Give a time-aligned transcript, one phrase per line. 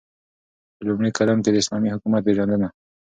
[0.75, 2.67] په لومړی قدم كې داسلامي حكومت پيژندنه